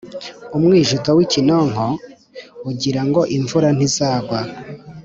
Umwijuto 0.57 1.09
w’ikinonko 1.17 1.85
ugirango 2.69 3.21
imvura 3.37 3.67
ntizagwa. 3.77 4.39